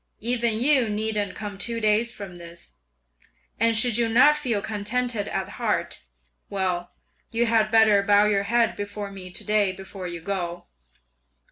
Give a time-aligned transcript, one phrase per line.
[0.21, 2.77] Even you needn't come two days from this;
[3.59, 6.01] and should you not feel contented at heart,
[6.49, 6.93] well,
[7.29, 10.65] you had better bow your head before me to day before you go.